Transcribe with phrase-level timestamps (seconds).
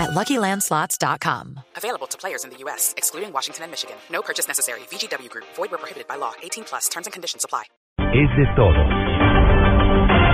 [0.00, 1.60] at LuckyLandSlots.com.
[1.76, 3.96] Available to players in the U.S., excluding Washington and Michigan.
[4.10, 4.80] No purchase necessary.
[4.88, 5.44] VGW Group.
[5.56, 6.32] Void where prohibited by law.
[6.42, 6.88] 18 plus.
[6.88, 7.64] Terms and conditions apply.
[8.12, 8.74] Es de todo.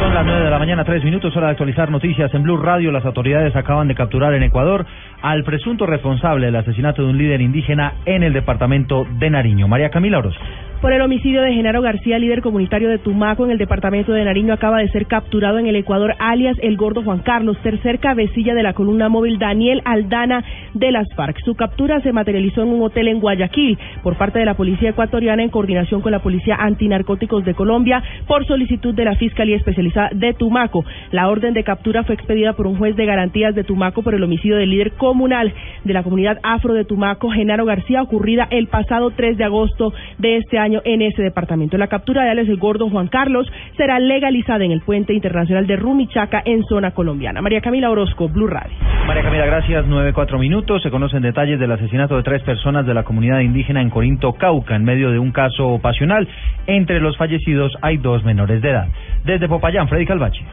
[0.00, 2.92] Son las 9 de la mañana, 3 minutos, hora de actualizar noticias en Blue Radio.
[2.92, 4.86] Las autoridades acaban de capturar en Ecuador
[5.22, 9.66] al presunto responsable del asesinato de un líder indígena en el departamento de Nariño.
[9.66, 10.42] María Camila Orozco.
[10.80, 14.52] Por el homicidio de Genaro García, líder comunitario de Tumaco en el departamento de Nariño,
[14.54, 18.62] acaba de ser capturado en el Ecuador, alias el gordo Juan Carlos, tercer cabecilla de
[18.62, 21.40] la columna móvil Daniel Aldana de las FARC.
[21.44, 25.42] Su captura se materializó en un hotel en Guayaquil por parte de la policía ecuatoriana
[25.42, 30.32] en coordinación con la policía antinarcóticos de Colombia por solicitud de la Fiscalía Especializada de
[30.32, 30.84] Tumaco.
[31.10, 34.22] La orden de captura fue expedida por un juez de garantías de Tumaco por el
[34.22, 39.10] homicidio del líder comunal de la comunidad afro de Tumaco, Genaro García, ocurrida el pasado
[39.10, 41.76] 3 de agosto de este año en ese departamento.
[41.76, 46.42] La captura de el gordo Juan Carlos será legalizada en el puente internacional de Rumichaca
[46.44, 47.42] en zona colombiana.
[47.42, 48.76] María Camila Orozco, Blue Radio.
[49.06, 49.86] María Camila, gracias.
[49.88, 50.82] Nueve, cuatro minutos.
[50.82, 54.76] Se conocen detalles del asesinato de tres personas de la comunidad indígena en Corinto, Cauca,
[54.76, 56.28] en medio de un caso pasional.
[56.66, 58.88] Entre los fallecidos hay dos menores de edad.
[59.24, 60.44] Desde Popayán, Freddy Calvache.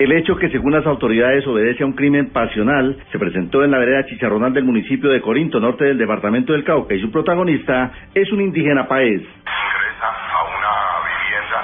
[0.00, 3.76] El hecho que según las autoridades obedece a un crimen pasional se presentó en la
[3.76, 8.32] vereda Chicharronal del municipio de Corinto, norte del departamento del Cauca, y su protagonista es
[8.32, 9.20] un indígena paez.
[9.20, 10.72] Ingresa a una
[11.04, 11.60] vivienda,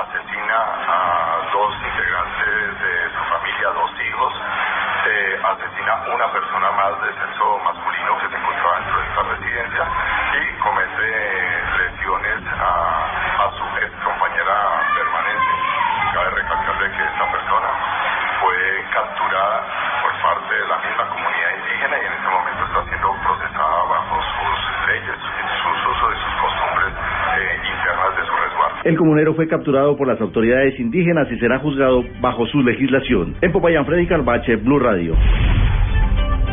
[0.00, 0.58] asesina
[0.88, 4.32] a dos integrantes de su familia, dos hijos,
[5.92, 9.84] una persona más de sexo masculino que se encontraba dentro de esta residencia
[10.32, 11.08] y comete
[11.76, 12.72] lesiones a,
[13.44, 14.56] a su ex compañera
[14.96, 15.52] permanente.
[16.14, 17.68] Cabe recalcarle que esta persona
[18.40, 18.56] fue
[18.96, 19.60] capturada
[20.00, 24.16] por parte de la misma comunidad indígena y en este momento está siendo procesada bajo
[24.24, 24.56] sus
[24.88, 28.76] leyes, sus usos y sus costumbres eh, internas de su resguardo.
[28.84, 33.36] El comunero fue capturado por las autoridades indígenas y será juzgado bajo su legislación.
[33.42, 35.12] En Popayán, Freddy Calvache, Blue Radio.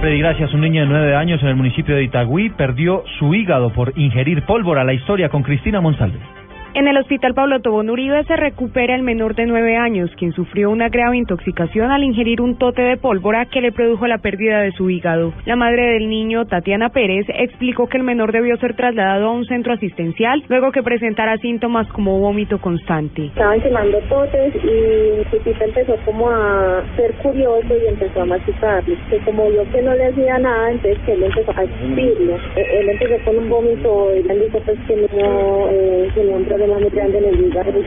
[0.02, 0.52] Freddy, gracias.
[0.56, 4.44] Un niño de nueve años en el municipio de Itagüí perdió su hígado por ingerir
[4.48, 4.84] pólvora.
[4.84, 6.41] La historia con Cristina Monsalve.
[6.74, 10.70] En el hospital Pablo Tobón Uribe se recupera el menor de nueve años, quien sufrió
[10.70, 14.72] una grave intoxicación al ingerir un tote de pólvora que le produjo la pérdida de
[14.72, 15.34] su hígado.
[15.46, 19.44] La madre del niño, Tatiana Pérez, explicó que el menor debió ser trasladado a un
[19.48, 23.26] centro asistencial luego que presentara síntomas como vómito constante.
[23.26, 28.96] Estaban quemando totes y tita empezó como a ser curioso y empezó a machucarlo.
[29.09, 32.36] Que como vio que no le hacía nada, entonces que él empezó a escupirlo.
[32.56, 36.46] Eh, Él empezó con un vómito y le dijo pues que no eh, tenía un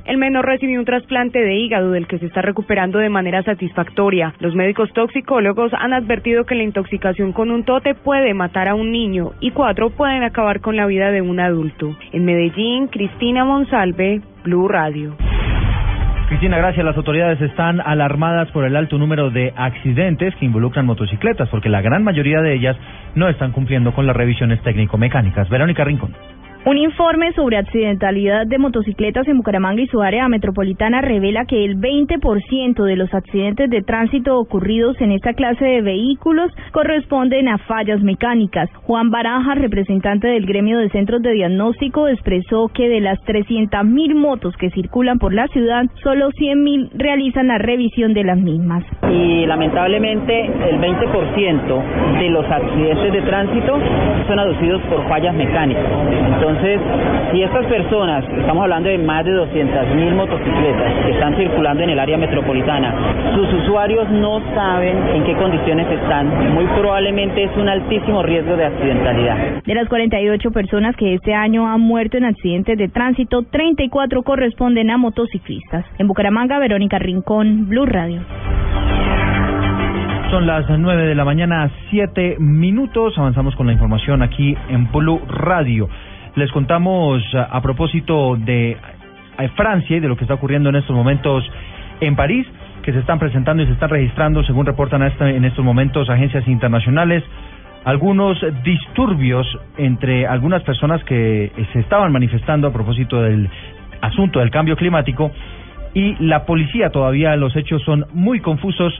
[0.04, 4.34] El menor recibió un trasplante de hígado del que se está recuperando de manera satisfactoria.
[4.40, 8.90] Los médicos toxicólogos han advertido que la intoxicación con un tote puede matar a un
[8.90, 11.96] niño y cuatro pueden acabar con la vida de un adulto.
[12.12, 15.16] En Medellín, Cristina Monsalve, Blue Radio.
[16.28, 16.84] Cristina, gracias.
[16.84, 21.82] Las autoridades están alarmadas por el alto número de accidentes que involucran motocicletas, porque la
[21.82, 22.76] gran mayoría de ellas
[23.14, 25.48] no están cumpliendo con las revisiones técnico-mecánicas.
[25.48, 26.14] Verónica Rincón.
[26.66, 31.76] Un informe sobre accidentalidad de motocicletas en Bucaramanga y su área metropolitana revela que el
[31.76, 38.00] 20% de los accidentes de tránsito ocurridos en esta clase de vehículos corresponden a fallas
[38.00, 38.70] mecánicas.
[38.84, 44.56] Juan Baraja, representante del gremio de centros de diagnóstico, expresó que de las 300.000 motos
[44.56, 48.84] que circulan por la ciudad, solo 100.000 realizan la revisión de las mismas.
[49.10, 53.78] y lamentablemente el 20% de los accidentes de tránsito
[54.26, 55.84] son aducidos por fallas mecánicas.
[57.32, 61.98] Si estas personas, estamos hablando de más de 200.000 motocicletas que están circulando en el
[61.98, 62.94] área metropolitana,
[63.34, 68.66] sus usuarios no saben en qué condiciones están, muy probablemente es un altísimo riesgo de
[68.66, 69.62] accidentalidad.
[69.64, 74.90] De las 48 personas que este año han muerto en accidentes de tránsito, 34 corresponden
[74.90, 75.84] a motociclistas.
[75.98, 78.22] En Bucaramanga, Verónica Rincón, Blue Radio.
[80.30, 83.16] Son las nueve de la mañana, siete minutos.
[83.16, 85.88] Avanzamos con la información aquí en Blue Radio.
[86.36, 88.76] Les contamos a, a propósito de
[89.38, 91.44] eh, Francia y de lo que está ocurriendo en estos momentos
[92.00, 92.46] en París,
[92.82, 97.22] que se están presentando y se están registrando, según reportan en estos momentos agencias internacionales,
[97.84, 99.46] algunos disturbios
[99.76, 103.48] entre algunas personas que eh, se estaban manifestando a propósito del
[104.00, 105.30] asunto del cambio climático
[105.94, 106.90] y la policía.
[106.90, 108.92] Todavía los hechos son muy confusos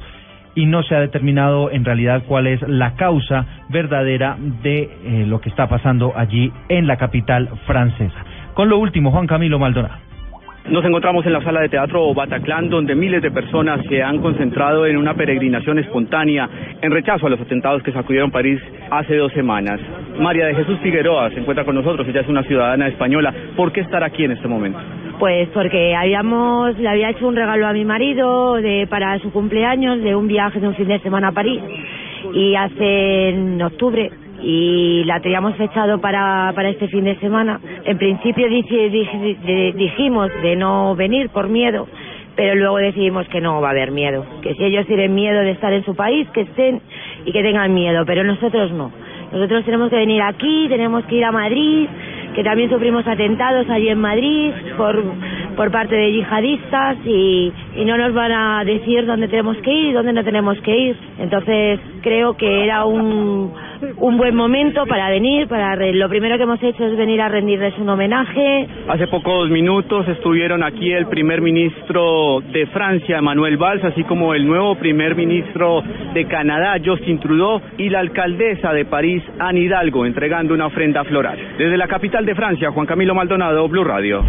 [0.54, 5.40] y no se ha determinado en realidad cuál es la causa verdadera de eh, lo
[5.40, 8.24] que está pasando allí en la capital francesa.
[8.54, 10.03] Con lo último, Juan Camilo Maldonado.
[10.70, 14.86] Nos encontramos en la sala de teatro Bataclan, donde miles de personas se han concentrado
[14.86, 16.48] en una peregrinación espontánea
[16.80, 18.58] en rechazo a los atentados que sacudieron París
[18.90, 19.78] hace dos semanas.
[20.18, 23.34] María de Jesús Figueroa se encuentra con nosotros, ella es una ciudadana española.
[23.54, 24.78] ¿Por qué estar aquí en este momento?
[25.18, 30.00] Pues porque habíamos, le había hecho un regalo a mi marido de, para su cumpleaños
[30.00, 31.60] de un viaje de un fin de semana a París
[32.32, 34.10] y hace en octubre
[34.46, 37.58] y la teníamos fechado para, para este fin de semana.
[37.84, 41.88] En principio dijimos de no venir por miedo,
[42.36, 45.52] pero luego decidimos que no va a haber miedo, que si ellos tienen miedo de
[45.52, 46.82] estar en su país, que estén
[47.24, 48.92] y que tengan miedo, pero nosotros no.
[49.32, 51.88] Nosotros tenemos que venir aquí, tenemos que ir a Madrid,
[52.34, 55.02] que también sufrimos atentados allí en Madrid por,
[55.54, 59.88] por parte de yihadistas y, y no nos van a decir dónde tenemos que ir
[59.88, 60.96] y dónde no tenemos que ir.
[61.18, 63.52] Entonces creo que era un,
[63.96, 67.76] un buen momento para venir, para lo primero que hemos hecho es venir a rendirles
[67.78, 68.66] un homenaje.
[68.88, 74.46] Hace pocos minutos estuvieron aquí el primer ministro de Francia, Manuel Valls, así como el
[74.46, 80.54] nuevo primer ministro de Canadá, Justin Trudeau, y la alcaldesa de París, Anne Hidalgo, entregando
[80.54, 81.38] una ofrenda floral.
[81.58, 84.24] Desde la capital de Francia, Juan Camilo Maldonado, Blue Radio.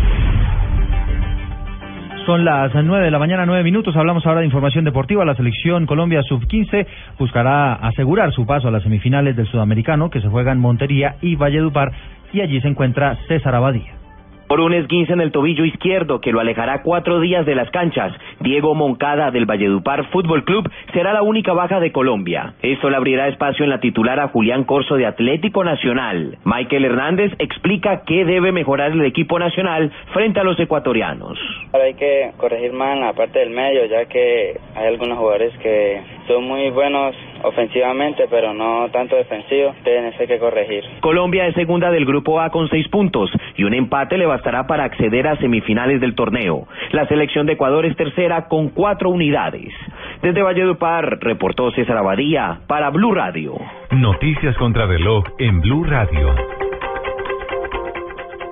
[2.26, 3.96] Son las nueve de la mañana, nueve minutos.
[3.96, 5.24] Hablamos ahora de información deportiva.
[5.24, 6.88] La selección Colombia Sub-15
[7.20, 11.36] buscará asegurar su paso a las semifinales del Sudamericano que se juega en Montería y
[11.36, 11.92] Valledupar
[12.34, 14.05] y allí se encuentra César Abadía.
[14.48, 18.14] Por un esguince en el tobillo izquierdo que lo alejará cuatro días de las canchas,
[18.42, 22.54] Diego Moncada del Valledupar Fútbol Club será la única baja de Colombia.
[22.62, 26.38] Esto le abrirá espacio en la titular a Julián Corso de Atlético Nacional.
[26.44, 31.40] Michael Hernández explica qué debe mejorar el equipo nacional frente a los ecuatorianos.
[31.74, 35.58] Ahora hay que corregir más en la parte del medio, ya que hay algunos jugadores
[35.58, 37.16] que son muy buenos
[37.46, 39.76] ofensivamente, pero no tanto defensivos.
[39.84, 40.84] Tienen que corregir.
[41.02, 44.84] Colombia es segunda del grupo A con seis puntos y un empate le bastará para
[44.84, 46.68] acceder a semifinales del torneo.
[46.92, 49.74] La selección de Ecuador es tercera con cuatro unidades.
[50.22, 53.56] Desde Valledupar, reportó César Abadía para Blue Radio.
[53.92, 56.55] Noticias contra reloj en Blue Radio.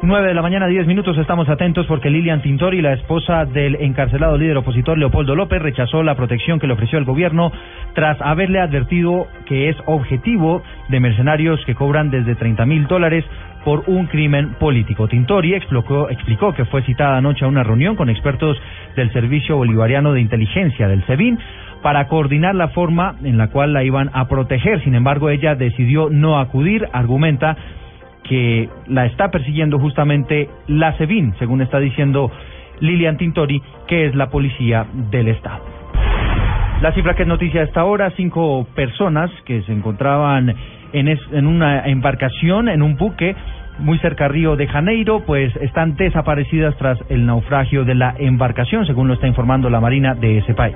[0.06, 1.18] 9 de la mañana, 10 minutos.
[1.18, 6.16] Estamos atentos porque Lilian Tintori, la esposa del encarcelado líder opositor Leopoldo López, rechazó la
[6.16, 7.54] protección que le ofreció el gobierno
[7.94, 13.24] tras haberle advertido que es objetivo de mercenarios que cobran desde 30 mil dólares
[13.64, 15.08] por un crimen político.
[15.08, 18.58] Tintori explicó, explicó que fue citada anoche a una reunión con expertos
[18.98, 21.40] del Servicio Bolivariano de Inteligencia del SEBIN
[21.82, 24.84] para coordinar la forma en la cual la iban a proteger.
[24.84, 27.56] Sin embargo, ella decidió no acudir, argumenta
[28.24, 32.32] que la está persiguiendo justamente la SEBIN, según está diciendo
[32.80, 35.64] Lilian Tintori, que es la policía del Estado.
[36.82, 40.54] La cifra que es noticia a esta hora, cinco personas que se encontraban
[40.92, 43.36] en, en una embarcación, en un buque
[43.80, 49.08] muy cerca Río de Janeiro, pues están desaparecidas tras el naufragio de la embarcación, según
[49.08, 50.76] lo está informando la Marina de ese país.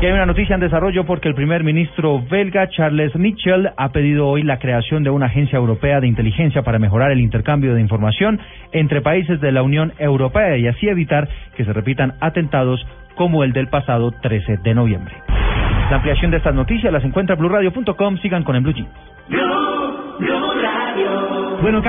[0.00, 4.28] Y hay una noticia en desarrollo porque el primer ministro belga Charles Michel ha pedido
[4.28, 8.40] hoy la creación de una agencia europea de inteligencia para mejorar el intercambio de información
[8.72, 12.82] entre países de la Unión Europea y así evitar que se repitan atentados
[13.14, 15.14] como el del pasado 13 de noviembre.
[15.90, 18.16] La ampliación de estas noticias las encuentra en blurradio.com.
[18.22, 18.88] Sigan con el Blue Jeans.
[21.60, 21.82] Bueno,